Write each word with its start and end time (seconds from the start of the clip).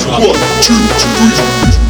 Two, 0.00 0.74
three. 0.96 1.89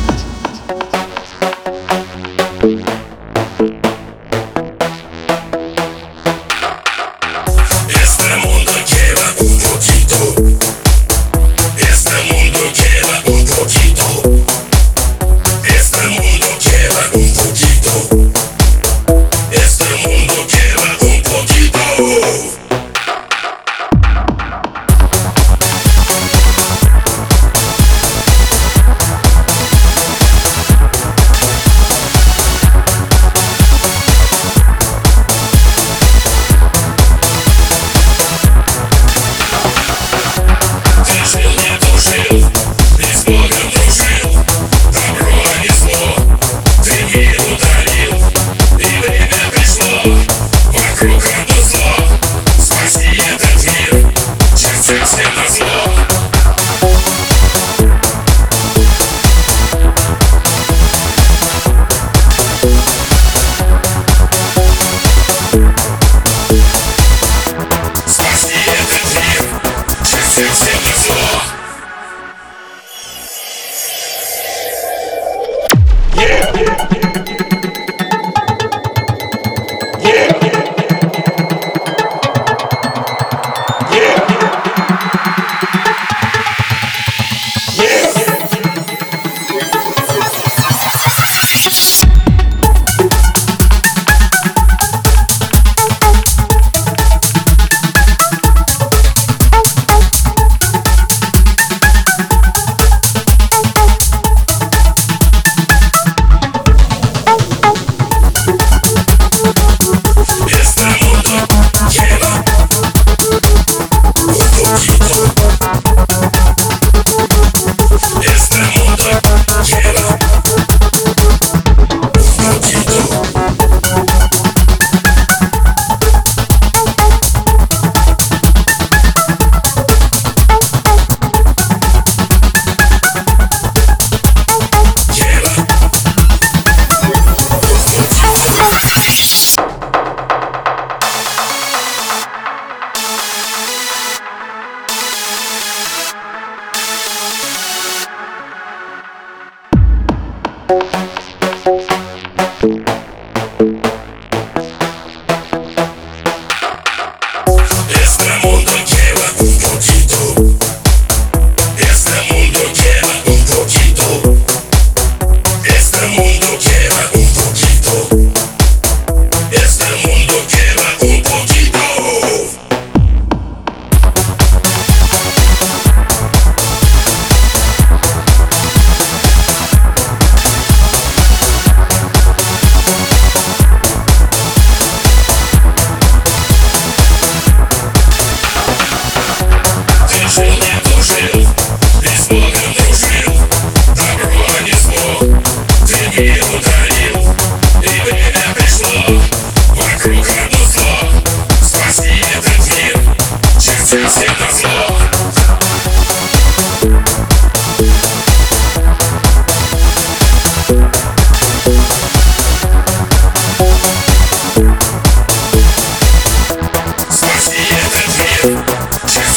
Yeah. 158.21 158.50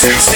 Yes. 0.05 0.32